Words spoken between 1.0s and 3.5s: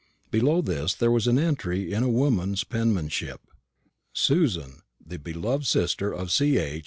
was an entry in a woman's penmanship: